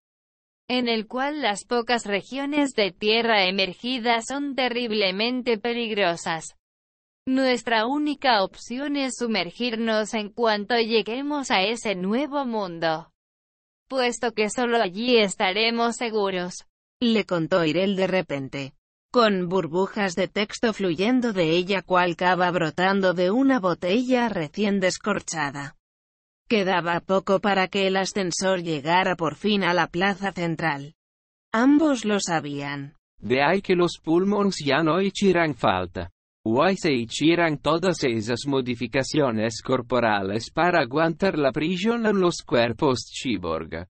en 0.72 0.88
el 0.88 1.06
cual 1.06 1.42
las 1.42 1.64
pocas 1.64 2.06
regiones 2.06 2.74
de 2.74 2.92
tierra 2.92 3.46
emergida 3.46 4.22
son 4.22 4.54
terriblemente 4.54 5.58
peligrosas. 5.58 6.56
Nuestra 7.26 7.86
única 7.86 8.42
opción 8.42 8.96
es 8.96 9.16
sumergirnos 9.16 10.14
en 10.14 10.30
cuanto 10.30 10.76
lleguemos 10.78 11.50
a 11.50 11.62
ese 11.62 11.94
nuevo 11.94 12.44
mundo 12.44 13.12
puesto 13.92 14.32
que 14.32 14.48
solo 14.48 14.80
allí 14.80 15.18
estaremos 15.18 15.96
seguros. 15.96 16.64
Le 16.98 17.26
contó 17.26 17.62
Irel 17.62 17.94
de 17.94 18.06
repente, 18.06 18.72
con 19.10 19.50
burbujas 19.50 20.14
de 20.14 20.28
texto 20.28 20.72
fluyendo 20.72 21.34
de 21.34 21.50
ella 21.50 21.82
cual 21.82 22.16
cava 22.16 22.50
brotando 22.50 23.12
de 23.12 23.30
una 23.30 23.60
botella 23.60 24.30
recién 24.30 24.80
descorchada. 24.80 25.76
Quedaba 26.52 27.00
poco 27.00 27.40
para 27.40 27.66
que 27.66 27.86
el 27.86 27.96
ascensor 27.96 28.62
llegara 28.62 29.16
por 29.16 29.36
fin 29.36 29.64
a 29.64 29.72
la 29.72 29.86
plaza 29.86 30.32
central. 30.32 30.92
Ambos 31.50 32.04
lo 32.04 32.20
sabían. 32.20 32.92
De 33.18 33.42
ahí 33.42 33.62
que 33.62 33.74
los 33.74 33.92
pulmones 33.96 34.56
ya 34.62 34.82
no 34.82 35.00
hicieran 35.00 35.54
falta. 35.54 36.10
Why 36.44 36.76
se 36.76 36.92
hicieran 36.92 37.56
todas 37.56 38.04
esas 38.04 38.40
modificaciones 38.46 39.62
corporales 39.62 40.50
para 40.50 40.82
aguantar 40.82 41.38
la 41.38 41.52
prisión 41.52 42.04
en 42.04 42.20
los 42.20 42.42
cuerpos 42.42 43.10
cyborg. 43.10 43.88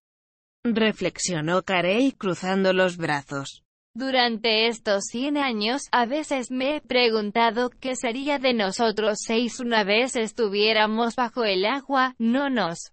Reflexionó 0.62 1.62
Carey 1.62 2.12
cruzando 2.12 2.72
los 2.72 2.96
brazos. 2.96 3.61
Durante 3.94 4.68
estos 4.68 5.04
cien 5.10 5.36
años, 5.36 5.82
a 5.92 6.06
veces 6.06 6.50
me 6.50 6.76
he 6.76 6.80
preguntado 6.80 7.68
qué 7.68 7.94
sería 7.94 8.38
de 8.38 8.54
nosotros 8.54 9.18
seis 9.26 9.60
una 9.60 9.84
vez 9.84 10.16
estuviéramos 10.16 11.14
bajo 11.14 11.44
el 11.44 11.66
agua, 11.66 12.14
no 12.18 12.48
nos 12.48 12.92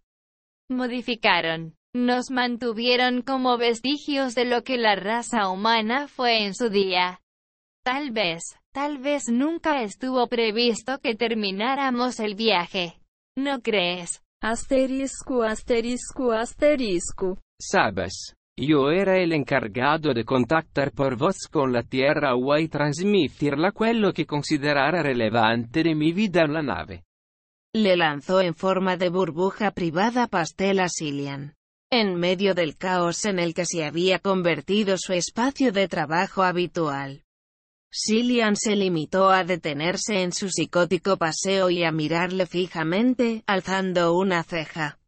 modificaron. 0.70 1.76
Nos 1.96 2.30
mantuvieron 2.30 3.22
como 3.24 3.58
vestigios 3.58 4.36
de 4.36 4.46
lo 4.46 4.64
que 4.64 4.78
la 4.78 4.96
raza 4.96 5.50
humana 5.50 6.08
fue 6.08 6.44
en 6.46 6.54
su 6.54 6.70
día. 6.70 7.22
Tal 7.84 8.12
vez, 8.12 8.60
tal 8.74 9.00
vez 9.00 9.24
nunca 9.30 9.82
estuvo 9.82 10.28
previsto 10.28 11.00
que 11.00 11.16
termináramos 11.16 12.20
el 12.20 12.36
viaje. 12.36 13.00
¿No 13.36 13.62
crees? 13.62 14.22
Asterisco, 14.42 15.44
asterisco, 15.44 16.34
asterisco. 16.34 17.40
Sabes, 17.60 18.36
yo 18.66 18.92
era 18.92 19.18
el 19.18 19.34
encargado 19.34 20.14
de 20.14 20.26
contactar 20.26 20.92
por 20.92 21.16
voz 21.16 21.48
con 21.50 21.72
la 21.72 21.84
Tierra 21.84 22.34
y 22.60 22.68
transmitirla 22.68 23.72
quello 23.72 24.14
que 24.14 24.26
considerara 24.26 25.02
relevante 25.02 25.84
de 25.84 25.96
mi 25.96 26.12
vida 26.12 26.42
en 26.42 26.54
la 26.54 26.62
nave. 26.62 27.04
Le 27.74 27.96
lanzó 27.96 28.42
en 28.42 28.56
forma 28.56 28.98
de 28.98 29.10
burbuja 29.10 29.72
privada 29.72 30.28
pastel 30.28 30.80
a 30.80 30.88
Cillian. 30.90 31.56
En 31.92 32.16
medio 32.16 32.54
del 32.54 32.78
caos 32.78 33.26
en 33.26 33.40
el 33.40 33.54
que 33.54 33.66
se 33.66 33.86
había 33.86 34.20
convertido 34.20 34.96
su 34.98 35.14
espacio 35.14 35.72
de 35.72 35.88
trabajo 35.88 36.44
habitual. 36.44 37.24
Cillian 37.92 38.56
se 38.56 38.76
limitó 38.76 39.30
a 39.30 39.44
detenerse 39.44 40.22
en 40.22 40.32
su 40.32 40.50
psicótico 40.50 41.18
paseo 41.18 41.70
y 41.70 41.84
a 41.84 41.92
mirarle 41.92 42.46
fijamente, 42.46 43.44
alzando 43.48 44.14
una 44.14 44.44
ceja. 44.44 45.00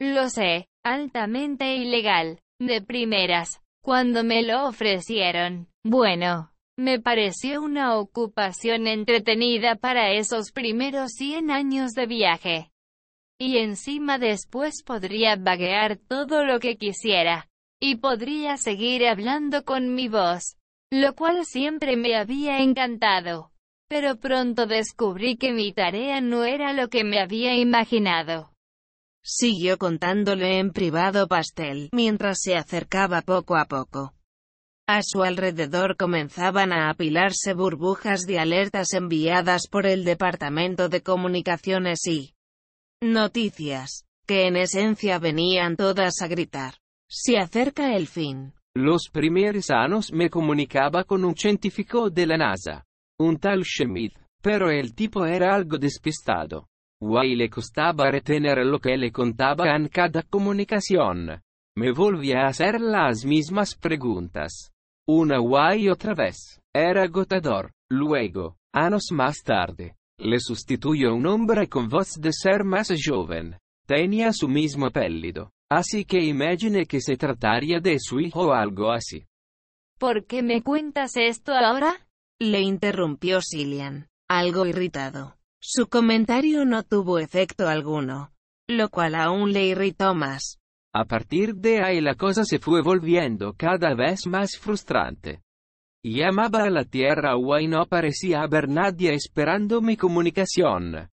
Lo 0.00 0.28
sé, 0.28 0.66
altamente 0.82 1.76
ilegal, 1.76 2.40
de 2.58 2.82
primeras, 2.82 3.60
cuando 3.82 4.24
me 4.24 4.42
lo 4.42 4.66
ofrecieron. 4.66 5.68
Bueno, 5.84 6.52
me 6.76 7.00
pareció 7.00 7.62
una 7.62 7.96
ocupación 7.96 8.86
entretenida 8.86 9.76
para 9.76 10.12
esos 10.12 10.52
primeros 10.52 11.12
100 11.12 11.50
años 11.50 11.92
de 11.92 12.06
viaje. 12.06 12.70
Y 13.40 13.58
encima 13.58 14.18
después 14.18 14.82
podría 14.84 15.36
vaguear 15.36 15.96
todo 15.96 16.44
lo 16.44 16.58
que 16.58 16.76
quisiera. 16.76 17.48
Y 17.80 17.96
podría 17.96 18.56
seguir 18.56 19.06
hablando 19.06 19.64
con 19.64 19.94
mi 19.94 20.08
voz. 20.08 20.56
Lo 20.90 21.14
cual 21.14 21.44
siempre 21.44 21.96
me 21.96 22.16
había 22.16 22.60
encantado. 22.60 23.52
Pero 23.88 24.16
pronto 24.16 24.66
descubrí 24.66 25.36
que 25.36 25.52
mi 25.52 25.72
tarea 25.72 26.20
no 26.20 26.44
era 26.44 26.72
lo 26.72 26.88
que 26.88 27.04
me 27.04 27.20
había 27.20 27.56
imaginado. 27.56 28.52
Siguió 29.22 29.78
contándole 29.78 30.58
en 30.58 30.72
privado 30.72 31.28
Pastel, 31.28 31.88
mientras 31.92 32.38
se 32.40 32.56
acercaba 32.56 33.22
poco 33.22 33.56
a 33.56 33.66
poco. 33.66 34.14
A 34.86 35.02
su 35.02 35.22
alrededor 35.22 35.96
comenzaban 35.96 36.72
a 36.72 36.88
apilarse 36.88 37.52
burbujas 37.52 38.22
de 38.22 38.38
alertas 38.38 38.94
enviadas 38.94 39.68
por 39.70 39.86
el 39.86 40.04
Departamento 40.04 40.88
de 40.88 41.02
Comunicaciones 41.02 42.06
y 42.06 42.32
noticias, 43.02 44.06
que 44.26 44.46
en 44.46 44.56
esencia 44.56 45.18
venían 45.18 45.76
todas 45.76 46.22
a 46.22 46.26
gritar. 46.26 46.74
Se 47.06 47.36
acerca 47.36 47.96
el 47.96 48.06
fin. 48.06 48.54
Los 48.74 49.10
primeros 49.12 49.70
años 49.70 50.12
me 50.12 50.30
comunicaba 50.30 51.04
con 51.04 51.24
un 51.24 51.34
científico 51.34 52.08
de 52.10 52.26
la 52.26 52.38
NASA, 52.38 52.86
un 53.18 53.38
tal 53.38 53.64
Schmidt, 53.64 54.14
pero 54.40 54.70
el 54.70 54.94
tipo 54.94 55.26
era 55.26 55.54
algo 55.54 55.76
despistado. 55.78 56.68
Guay 57.00 57.36
le 57.36 57.48
costaba 57.48 58.10
retener 58.10 58.58
lo 58.66 58.80
que 58.80 58.96
le 58.96 59.12
contaba 59.12 59.74
en 59.76 59.88
cada 59.88 60.22
comunicación. 60.22 61.42
Me 61.76 61.92
volvía 61.92 62.42
a 62.42 62.48
hacer 62.48 62.80
las 62.80 63.24
mismas 63.24 63.76
preguntas. 63.76 64.72
Una 65.06 65.38
guay 65.38 65.88
otra 65.88 66.14
vez. 66.14 66.60
Era 66.74 67.04
agotador. 67.04 67.72
Luego, 67.88 68.56
años 68.74 69.06
más 69.12 69.42
tarde, 69.44 69.94
le 70.18 70.40
sustituyó 70.40 71.14
un 71.14 71.26
hombre 71.26 71.68
con 71.68 71.88
voz 71.88 72.14
de 72.20 72.32
ser 72.32 72.64
más 72.64 72.92
joven. 73.06 73.56
Tenía 73.86 74.32
su 74.32 74.48
mismo 74.48 74.86
apellido. 74.86 75.52
Así 75.70 76.04
que 76.04 76.18
imagine 76.18 76.86
que 76.86 77.00
se 77.00 77.16
trataría 77.16 77.78
de 77.78 77.98
su 78.00 78.18
hijo 78.18 78.48
o 78.48 78.52
algo 78.52 78.90
así. 78.90 79.24
¿Por 79.98 80.26
qué 80.26 80.42
me 80.42 80.62
cuentas 80.62 81.16
esto 81.16 81.52
ahora? 81.54 82.08
Le 82.40 82.60
interrumpió 82.60 83.40
Cillian, 83.40 84.08
algo 84.28 84.66
irritado. 84.66 85.37
Su 85.60 85.88
comentario 85.88 86.64
no 86.64 86.82
tuvo 86.84 87.18
efecto 87.18 87.68
alguno, 87.68 88.32
lo 88.68 88.88
cual 88.90 89.14
aún 89.14 89.52
le 89.52 89.66
irritó 89.66 90.14
más. 90.14 90.58
A 90.94 91.04
partir 91.04 91.54
de 91.54 91.82
ahí 91.82 92.00
la 92.00 92.14
cosa 92.14 92.44
se 92.44 92.58
fue 92.58 92.80
volviendo 92.80 93.54
cada 93.54 93.94
vez 93.94 94.26
más 94.26 94.56
frustrante. 94.56 95.42
Llamaba 96.02 96.62
a 96.62 96.70
la 96.70 96.84
Tierra 96.84 97.34
y 97.60 97.66
no 97.66 97.86
parecía 97.86 98.42
haber 98.42 98.68
nadie 98.68 99.12
esperando 99.12 99.80
mi 99.82 99.96
comunicación. 99.96 101.10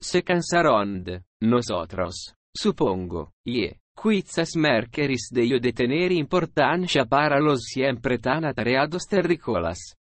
Se 0.00 0.22
cansaron 0.22 1.02
de 1.02 1.24
nosotros, 1.40 2.34
supongo, 2.54 3.32
y 3.44 3.70
quizás 4.00 4.54
merkeris 4.54 5.30
de 5.32 5.48
yo 5.48 5.58
de 5.58 5.72
tener 5.72 6.12
importancia 6.12 7.04
para 7.04 7.40
los 7.40 7.64
siempre 7.64 8.18
tan 8.18 8.44
atareados 8.44 9.06
terrícolas. 9.08 9.97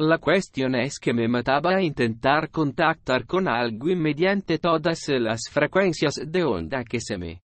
La 0.00 0.16
cuestión 0.16 0.76
es 0.76 0.98
que 0.98 1.12
me 1.12 1.28
mataba 1.28 1.76
a 1.76 1.82
intentar 1.82 2.48
contactar 2.48 3.26
con 3.26 3.46
alguien 3.46 4.00
mediante 4.00 4.58
todas 4.58 5.06
las 5.08 5.42
frecuencias 5.50 6.14
de 6.26 6.42
onda 6.42 6.84
que 6.84 7.00
se 7.02 7.18
me 7.18 7.42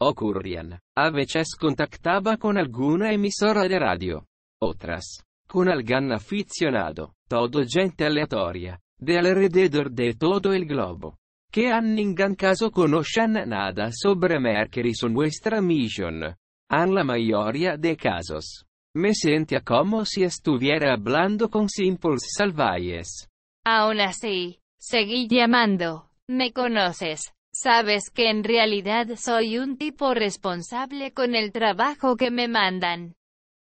ocurrían. 0.00 0.80
A 0.96 1.10
veces 1.10 1.54
contactaba 1.54 2.38
con 2.38 2.56
alguna 2.56 3.12
emisora 3.12 3.68
de 3.68 3.78
radio. 3.78 4.26
Otras, 4.58 5.22
con 5.46 5.68
algún 5.68 6.12
aficionado, 6.12 7.12
todo 7.28 7.60
gente 7.68 8.06
aleatoria, 8.06 8.80
de 8.98 9.18
alrededor 9.18 9.90
de 9.90 10.14
todo 10.14 10.54
el 10.54 10.64
globo, 10.64 11.18
que 11.50 11.68
en 11.68 11.94
ningún 11.94 12.36
caso 12.36 12.70
conocen 12.70 13.34
nada 13.50 13.90
sobre 13.92 14.40
Mercury 14.40 14.94
o 15.02 15.08
nuestra 15.10 15.60
misión. 15.60 16.22
En 16.70 16.94
la 16.94 17.04
mayoría 17.04 17.76
de 17.76 17.98
casos, 17.98 18.64
me 18.94 19.14
sentía 19.14 19.60
como 19.60 20.04
si 20.04 20.22
estuviera 20.24 20.92
hablando 20.92 21.50
con 21.50 21.68
simples 21.68 22.22
salvajes. 22.36 23.28
Aún 23.64 24.00
así, 24.00 24.60
seguí 24.78 25.28
llamando. 25.28 26.08
Me 26.28 26.52
conoces. 26.52 27.32
Sabes 27.54 28.10
que 28.10 28.30
en 28.30 28.44
realidad 28.44 29.08
soy 29.16 29.58
un 29.58 29.76
tipo 29.76 30.14
responsable 30.14 31.12
con 31.12 31.34
el 31.34 31.52
trabajo 31.52 32.16
que 32.16 32.30
me 32.30 32.48
mandan. 32.48 33.14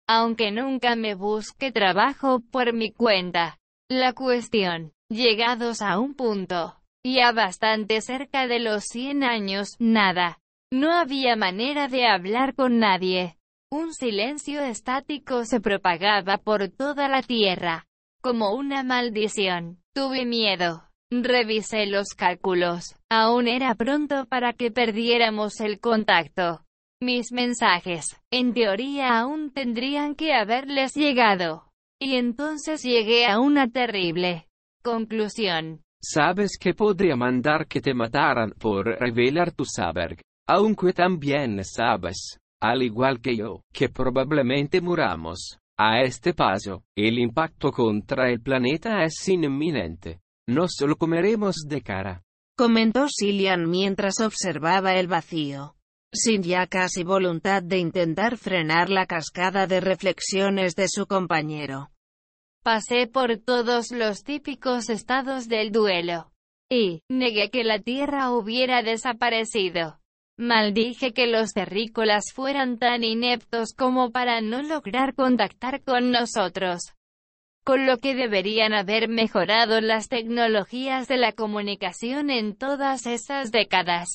Aunque 0.08 0.50
nunca 0.50 0.96
me 0.96 1.14
busque 1.14 1.72
trabajo 1.72 2.40
por 2.40 2.72
mi 2.72 2.92
cuenta. 2.92 3.58
La 3.90 4.14
cuestión, 4.14 4.92
llegados 5.10 5.82
a 5.82 5.98
un 5.98 6.14
punto, 6.14 6.80
ya 7.04 7.32
bastante 7.32 8.00
cerca 8.00 8.46
de 8.46 8.60
los 8.60 8.84
100 8.84 9.24
años, 9.24 9.76
nada. 9.78 10.38
No 10.72 10.92
había 10.92 11.36
manera 11.36 11.86
de 11.88 12.06
hablar 12.06 12.54
con 12.54 12.78
nadie. 12.78 13.36
Un 13.72 13.92
silencio 13.92 14.62
estático 14.62 15.44
se 15.44 15.60
propagaba 15.60 16.38
por 16.38 16.68
toda 16.68 17.08
la 17.08 17.20
tierra, 17.20 17.84
como 18.20 18.54
una 18.54 18.84
maldición. 18.84 19.78
Tuve 19.92 20.24
miedo. 20.24 20.84
Revisé 21.10 21.86
los 21.86 22.14
cálculos. 22.16 22.94
Aún 23.10 23.48
era 23.48 23.74
pronto 23.74 24.26
para 24.26 24.52
que 24.52 24.70
perdiéramos 24.70 25.58
el 25.60 25.80
contacto. 25.80 26.64
Mis 27.00 27.32
mensajes, 27.32 28.16
en 28.30 28.54
teoría 28.54 29.18
aún 29.18 29.50
tendrían 29.50 30.14
que 30.14 30.32
haberles 30.32 30.94
llegado. 30.94 31.64
Y 32.00 32.14
entonces 32.14 32.84
llegué 32.84 33.26
a 33.26 33.40
una 33.40 33.68
terrible 33.68 34.46
conclusión. 34.84 35.82
Sabes 36.00 36.56
que 36.56 36.72
podría 36.72 37.16
mandar 37.16 37.66
que 37.66 37.80
te 37.80 37.94
mataran 37.94 38.52
por 38.52 38.86
revelar 38.86 39.50
tu 39.50 39.64
saber, 39.64 40.22
aunque 40.46 40.92
también 40.92 41.64
sabes 41.64 42.38
al 42.60 42.82
igual 42.82 43.20
que 43.20 43.36
yo, 43.36 43.62
que 43.72 43.88
probablemente 43.88 44.80
muramos. 44.80 45.58
A 45.78 46.00
este 46.00 46.32
paso, 46.32 46.84
el 46.96 47.18
impacto 47.18 47.70
contra 47.70 48.30
el 48.30 48.40
planeta 48.40 49.04
es 49.04 49.28
inminente. 49.28 50.20
Nos 50.48 50.80
lo 50.80 50.96
comeremos 50.96 51.56
de 51.66 51.82
cara. 51.82 52.22
Comentó 52.56 53.06
Cillian 53.08 53.68
mientras 53.68 54.20
observaba 54.20 54.94
el 54.94 55.08
vacío. 55.08 55.76
Sin 56.14 56.42
ya 56.42 56.66
casi 56.66 57.04
voluntad 57.04 57.62
de 57.62 57.78
intentar 57.78 58.38
frenar 58.38 58.88
la 58.88 59.04
cascada 59.04 59.66
de 59.66 59.80
reflexiones 59.80 60.74
de 60.74 60.88
su 60.88 61.06
compañero. 61.06 61.90
Pasé 62.62 63.06
por 63.06 63.36
todos 63.36 63.90
los 63.90 64.22
típicos 64.22 64.88
estados 64.88 65.48
del 65.48 65.72
duelo. 65.72 66.32
Y, 66.70 67.02
negué 67.10 67.50
que 67.50 67.62
la 67.64 67.80
Tierra 67.80 68.30
hubiera 68.30 68.82
desaparecido. 68.82 70.00
Maldije 70.38 71.14
que 71.14 71.26
los 71.26 71.52
terrícolas 71.52 72.24
fueran 72.34 72.78
tan 72.78 73.04
ineptos 73.04 73.72
como 73.72 74.10
para 74.10 74.42
no 74.42 74.60
lograr 74.60 75.14
contactar 75.14 75.82
con 75.82 76.10
nosotros. 76.10 76.92
Con 77.64 77.86
lo 77.86 77.96
que 77.96 78.14
deberían 78.14 78.74
haber 78.74 79.08
mejorado 79.08 79.80
las 79.80 80.08
tecnologías 80.08 81.08
de 81.08 81.16
la 81.16 81.32
comunicación 81.32 82.28
en 82.28 82.54
todas 82.54 83.06
esas 83.06 83.50
décadas. 83.50 84.08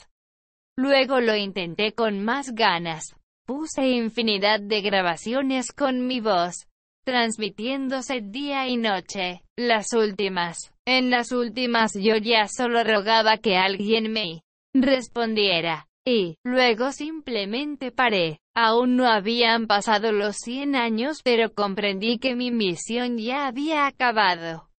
Luego 0.77 1.21
lo 1.21 1.35
intenté 1.35 1.93
con 1.93 2.23
más 2.23 2.51
ganas. 2.53 3.15
Puse 3.47 3.87
infinidad 3.87 4.59
de 4.59 4.81
grabaciones 4.81 5.71
con 5.71 6.05
mi 6.05 6.21
voz, 6.21 6.67
transmitiéndose 7.03 8.21
día 8.21 8.67
y 8.67 8.77
noche. 8.77 9.41
Las 9.57 9.91
últimas. 9.93 10.71
En 10.85 11.09
las 11.09 11.31
últimas 11.31 11.93
yo 11.95 12.15
ya 12.17 12.47
solo 12.47 12.83
rogaba 12.83 13.37
que 13.37 13.57
alguien 13.57 14.11
me 14.11 14.43
respondiera. 14.73 15.87
Y, 16.05 16.37
luego 16.43 16.91
simplemente 16.91 17.91
paré. 17.91 18.39
Aún 18.55 18.95
no 18.95 19.07
habían 19.07 19.67
pasado 19.67 20.11
los 20.11 20.35
100 20.37 20.75
años, 20.75 21.21
pero 21.23 21.53
comprendí 21.53 22.17
que 22.17 22.35
mi 22.35 22.51
misión 22.51 23.17
ya 23.17 23.47
había 23.47 23.85
acabado. 23.85 24.69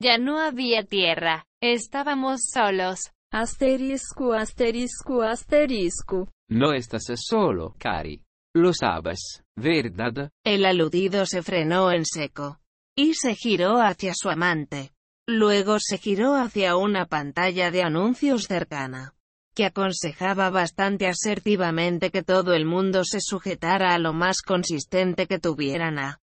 Ya 0.00 0.18
no 0.18 0.38
había 0.38 0.84
tierra. 0.84 1.46
Estábamos 1.62 2.42
solos. 2.52 3.10
Asterisco, 3.32 4.34
asterisco, 4.34 5.22
asterisco. 5.22 6.28
No 6.48 6.72
estás 6.72 7.04
solo, 7.16 7.74
Cari. 7.78 8.22
Lo 8.54 8.72
sabes, 8.74 9.44
¿verdad? 9.56 10.30
El 10.44 10.64
aludido 10.64 11.24
se 11.24 11.42
frenó 11.42 11.92
en 11.92 12.04
seco. 12.04 12.58
Y 12.96 13.14
se 13.14 13.34
giró 13.34 13.80
hacia 13.80 14.12
su 14.14 14.28
amante. 14.28 14.90
Luego 15.28 15.78
se 15.78 15.96
giró 15.98 16.34
hacia 16.34 16.76
una 16.76 17.06
pantalla 17.06 17.70
de 17.70 17.82
anuncios 17.82 18.44
cercana 18.44 19.14
que 19.60 19.66
aconsejaba 19.66 20.48
bastante 20.48 21.06
asertivamente 21.06 22.10
que 22.10 22.22
todo 22.22 22.54
el 22.54 22.64
mundo 22.64 23.04
se 23.04 23.18
sujetara 23.20 23.92
a 23.92 23.98
lo 23.98 24.14
más 24.14 24.40
consistente 24.40 25.26
que 25.26 25.38
tuvieran 25.38 25.98
a 25.98 26.18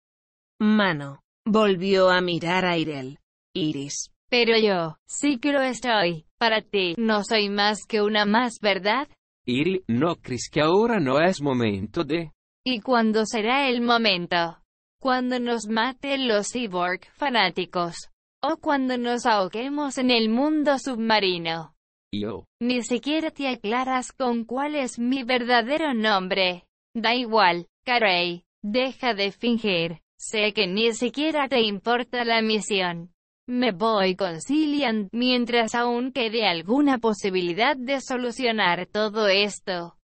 mano. 0.60 1.22
Volvió 1.44 2.12
a 2.12 2.22
mirar 2.22 2.64
a 2.64 2.78
Irel. 2.78 3.18
Iris. 3.56 4.12
Pero 4.30 4.56
yo, 4.56 4.98
sí 5.08 5.40
que 5.40 5.52
lo 5.52 5.64
estoy. 5.64 6.28
Para 6.38 6.62
ti, 6.62 6.94
no 7.00 7.24
soy 7.24 7.50
más 7.50 7.88
que 7.88 8.04
una 8.04 8.26
más, 8.26 8.60
¿verdad? 8.62 9.08
Iris, 9.48 9.82
¿no 9.88 10.16
crees 10.18 10.48
que 10.52 10.62
ahora 10.62 11.00
no 11.00 11.20
es 11.20 11.42
momento 11.42 12.04
de... 12.04 12.34
¿Y 12.64 12.82
cuándo 12.82 13.26
será 13.26 13.68
el 13.68 13.82
momento? 13.82 14.60
Cuando 15.02 15.40
nos 15.40 15.68
maten 15.68 16.28
los 16.28 16.52
cyborg 16.52 17.02
fanáticos. 17.16 17.96
O 18.44 18.58
cuando 18.58 18.96
nos 19.00 19.26
ahoguemos 19.26 19.98
en 19.98 20.12
el 20.12 20.30
mundo 20.30 20.78
submarino. 20.78 21.73
Yo. 22.20 22.46
Ni 22.60 22.84
siquiera 22.84 23.32
te 23.32 23.48
aclaras 23.48 24.12
con 24.12 24.46
cuál 24.46 24.76
es 24.76 25.00
mi 25.00 25.24
verdadero 25.24 25.96
nombre. 25.96 26.68
Da 26.94 27.16
igual, 27.16 27.68
Carey. 27.84 28.44
Deja 28.62 29.16
de 29.16 29.32
fingir. 29.32 30.02
Sé 30.20 30.54
que 30.54 30.68
ni 30.68 30.94
siquiera 30.94 31.50
te 31.50 31.62
importa 31.62 32.24
la 32.24 32.42
misión. 32.44 33.12
Me 33.48 33.72
voy 33.72 34.16
con 34.16 34.42
Cillian 34.42 35.10
mientras 35.12 35.74
aún 35.74 36.14
quede 36.14 36.46
alguna 36.46 37.00
posibilidad 37.00 37.76
de 37.76 38.00
solucionar 38.00 38.86
todo 38.86 39.28
esto. 39.28 39.98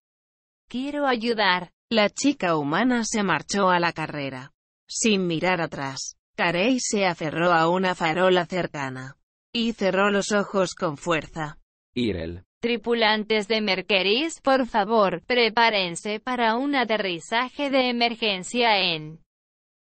Quiero 0.67 1.07
ayudar. 1.07 1.71
La 1.91 2.09
chica 2.09 2.57
humana 2.57 3.03
se 3.05 3.21
marchó 3.23 3.69
a 3.69 3.79
la 3.79 3.93
carrera. 3.93 4.51
Sin 4.87 5.27
mirar 5.27 5.61
atrás, 5.61 6.17
Carey 6.35 6.79
se 6.79 7.05
aferró 7.05 7.53
a 7.53 7.69
una 7.69 7.93
farola 7.93 8.45
cercana. 8.45 9.15
Y 9.53 9.73
cerró 9.73 10.09
los 10.09 10.31
ojos 10.31 10.73
con 10.73 10.97
fuerza. 10.97 11.58
Irel. 11.93 12.43
Tripulantes 12.61 13.47
de 13.47 13.61
Merkeris, 13.61 14.41
por 14.41 14.65
favor, 14.65 15.21
prepárense 15.25 16.19
para 16.19 16.55
un 16.55 16.75
aterrizaje 16.75 17.69
de 17.69 17.89
emergencia 17.89 18.79
en... 18.79 19.21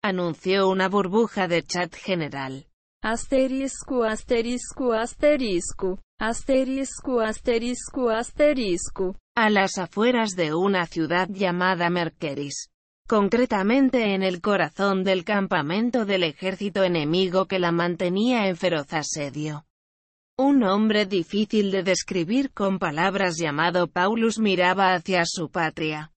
Anunció 0.01 0.69
una 0.69 0.87
burbuja 0.87 1.47
de 1.47 1.63
chat 1.63 1.93
general. 1.93 2.65
Asterisco, 3.03 4.03
asterisco, 4.03 4.93
asterisco. 4.93 5.99
Asterisco, 6.19 7.19
asterisco, 7.19 8.09
asterisco. 8.09 9.15
A 9.35 9.49
las 9.49 9.77
afueras 9.77 10.35
de 10.35 10.53
una 10.53 10.85
ciudad 10.85 11.27
llamada 11.29 11.89
Merkeris. 11.89 12.69
Concretamente 13.07 14.13
en 14.13 14.23
el 14.23 14.39
corazón 14.39 15.03
del 15.03 15.25
campamento 15.25 16.05
del 16.05 16.23
ejército 16.23 16.83
enemigo 16.83 17.47
que 17.47 17.59
la 17.59 17.71
mantenía 17.71 18.47
en 18.47 18.55
feroz 18.55 18.93
asedio. 18.93 19.65
Un 20.43 20.63
hombre 20.63 21.05
difícil 21.05 21.69
de 21.69 21.83
describir 21.83 22.51
con 22.51 22.79
palabras 22.79 23.37
llamado 23.37 23.85
Paulus 23.85 24.39
miraba 24.39 24.95
hacia 24.95 25.21
su 25.23 25.51
patria. 25.51 26.13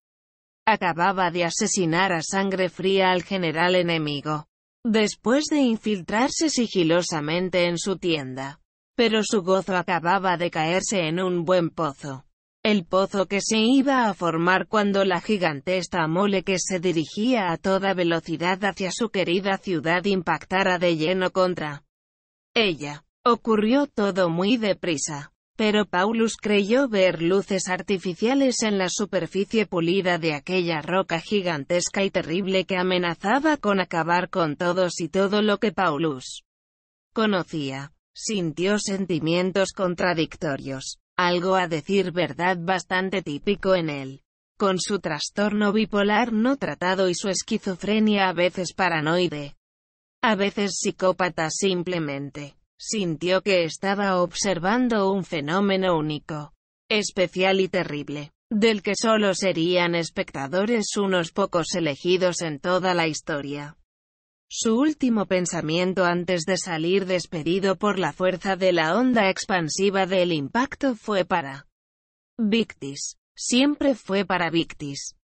Acababa 0.66 1.30
de 1.30 1.44
asesinar 1.44 2.10
a 2.10 2.22
sangre 2.22 2.70
fría 2.70 3.10
al 3.10 3.22
general 3.22 3.74
enemigo. 3.74 4.46
Después 4.82 5.44
de 5.50 5.60
infiltrarse 5.60 6.48
sigilosamente 6.48 7.66
en 7.66 7.76
su 7.76 7.98
tienda. 7.98 8.62
Pero 8.96 9.20
su 9.22 9.42
gozo 9.42 9.76
acababa 9.76 10.38
de 10.38 10.50
caerse 10.50 11.06
en 11.06 11.20
un 11.20 11.44
buen 11.44 11.68
pozo. 11.68 12.24
El 12.62 12.86
pozo 12.86 13.26
que 13.26 13.42
se 13.42 13.58
iba 13.58 14.08
a 14.08 14.14
formar 14.14 14.68
cuando 14.68 15.04
la 15.04 15.20
gigantesca 15.20 16.08
mole 16.08 16.44
que 16.44 16.58
se 16.58 16.80
dirigía 16.80 17.52
a 17.52 17.58
toda 17.58 17.92
velocidad 17.92 18.64
hacia 18.64 18.90
su 18.90 19.10
querida 19.10 19.58
ciudad 19.58 20.02
impactara 20.06 20.78
de 20.78 20.96
lleno 20.96 21.30
contra 21.30 21.84
ella. 22.54 23.04
Ocurrió 23.26 23.86
todo 23.86 24.28
muy 24.28 24.58
deprisa. 24.58 25.32
Pero 25.56 25.86
Paulus 25.86 26.36
creyó 26.36 26.88
ver 26.88 27.22
luces 27.22 27.68
artificiales 27.68 28.62
en 28.62 28.76
la 28.76 28.88
superficie 28.90 29.66
pulida 29.66 30.18
de 30.18 30.34
aquella 30.34 30.82
roca 30.82 31.20
gigantesca 31.20 32.02
y 32.02 32.10
terrible 32.10 32.64
que 32.64 32.76
amenazaba 32.76 33.56
con 33.56 33.80
acabar 33.80 34.28
con 34.30 34.56
todos 34.56 35.00
y 35.00 35.08
todo 35.08 35.42
lo 35.42 35.58
que 35.58 35.72
Paulus 35.72 36.42
conocía. 37.14 37.92
Sintió 38.14 38.78
sentimientos 38.78 39.72
contradictorios, 39.72 40.98
algo 41.16 41.54
a 41.54 41.66
decir 41.66 42.12
verdad 42.12 42.58
bastante 42.60 43.22
típico 43.22 43.74
en 43.74 43.90
él. 43.90 44.22
Con 44.58 44.78
su 44.78 44.98
trastorno 44.98 45.72
bipolar 45.72 46.32
no 46.32 46.56
tratado 46.56 47.08
y 47.08 47.14
su 47.14 47.28
esquizofrenia 47.28 48.28
a 48.28 48.32
veces 48.32 48.74
paranoide. 48.74 49.56
A 50.20 50.34
veces 50.34 50.78
psicópata 50.80 51.48
simplemente. 51.50 52.56
Sintió 52.86 53.40
que 53.40 53.64
estaba 53.64 54.20
observando 54.20 55.10
un 55.10 55.24
fenómeno 55.24 55.96
único, 55.96 56.52
especial 56.90 57.60
y 57.60 57.68
terrible, 57.68 58.32
del 58.50 58.82
que 58.82 58.92
solo 58.94 59.32
serían 59.32 59.94
espectadores 59.94 60.94
unos 60.98 61.32
pocos 61.32 61.74
elegidos 61.74 62.42
en 62.42 62.60
toda 62.60 62.92
la 62.92 63.06
historia. 63.06 63.78
Su 64.50 64.78
último 64.78 65.24
pensamiento 65.24 66.04
antes 66.04 66.44
de 66.44 66.58
salir 66.58 67.06
despedido 67.06 67.76
por 67.76 67.98
la 67.98 68.12
fuerza 68.12 68.54
de 68.54 68.74
la 68.74 68.98
onda 68.98 69.30
expansiva 69.30 70.04
del 70.04 70.30
impacto 70.30 70.94
fue 70.94 71.24
para 71.24 71.66
Victis. 72.36 73.16
Siempre 73.34 73.94
fue 73.94 74.26
para 74.26 74.50
Victis. 74.50 75.16